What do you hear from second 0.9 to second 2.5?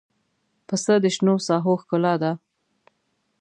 د شنو ساحو ښکلا ده.